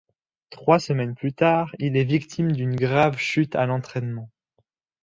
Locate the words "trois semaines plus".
0.49-1.31